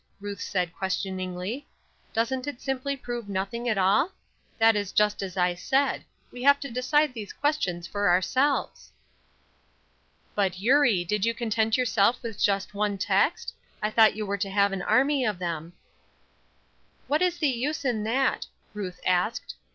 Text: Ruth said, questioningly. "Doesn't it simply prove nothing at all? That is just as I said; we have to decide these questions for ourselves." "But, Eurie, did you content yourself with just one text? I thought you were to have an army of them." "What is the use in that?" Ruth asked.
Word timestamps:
Ruth 0.19 0.41
said, 0.41 0.73
questioningly. 0.73 1.67
"Doesn't 2.11 2.47
it 2.47 2.59
simply 2.59 2.97
prove 2.97 3.29
nothing 3.29 3.69
at 3.69 3.77
all? 3.77 4.11
That 4.57 4.75
is 4.75 4.91
just 4.91 5.21
as 5.21 5.37
I 5.37 5.53
said; 5.53 6.03
we 6.31 6.41
have 6.41 6.59
to 6.61 6.71
decide 6.71 7.13
these 7.13 7.33
questions 7.33 7.85
for 7.85 8.09
ourselves." 8.09 8.91
"But, 10.33 10.57
Eurie, 10.59 11.05
did 11.05 11.23
you 11.23 11.35
content 11.35 11.77
yourself 11.77 12.23
with 12.23 12.41
just 12.41 12.73
one 12.73 12.97
text? 12.97 13.53
I 13.79 13.91
thought 13.91 14.15
you 14.15 14.25
were 14.25 14.39
to 14.39 14.49
have 14.49 14.71
an 14.71 14.81
army 14.81 15.23
of 15.23 15.37
them." 15.37 15.73
"What 17.05 17.21
is 17.21 17.37
the 17.37 17.49
use 17.49 17.85
in 17.85 18.03
that?" 18.05 18.47
Ruth 18.73 18.99
asked. 19.05 19.53